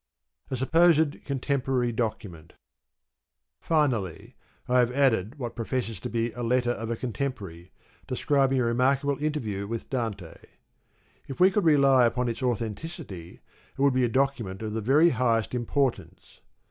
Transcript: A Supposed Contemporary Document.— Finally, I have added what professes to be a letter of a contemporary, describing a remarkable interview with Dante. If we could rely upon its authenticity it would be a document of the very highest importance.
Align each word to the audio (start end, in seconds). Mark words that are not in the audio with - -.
A 0.49 0.55
Supposed 0.55 1.23
Contemporary 1.25 1.91
Document.— 1.91 2.53
Finally, 3.61 4.35
I 4.67 4.79
have 4.79 4.91
added 4.91 5.35
what 5.37 5.55
professes 5.55 5.99
to 5.99 6.09
be 6.09 6.31
a 6.31 6.41
letter 6.41 6.71
of 6.71 6.89
a 6.89 6.95
contemporary, 6.95 7.71
describing 8.07 8.59
a 8.59 8.63
remarkable 8.63 9.19
interview 9.21 9.67
with 9.67 9.91
Dante. 9.91 10.37
If 11.27 11.39
we 11.39 11.51
could 11.51 11.65
rely 11.65 12.05
upon 12.05 12.29
its 12.29 12.41
authenticity 12.41 13.41
it 13.77 13.79
would 13.79 13.93
be 13.93 14.03
a 14.03 14.09
document 14.09 14.63
of 14.63 14.73
the 14.73 14.81
very 14.81 15.09
highest 15.11 15.53
importance. 15.53 16.39